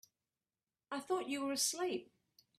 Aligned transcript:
I 0.91 0.99
thought 0.99 1.27
you 1.29 1.45
were 1.45 1.51
asleep. 1.51 2.11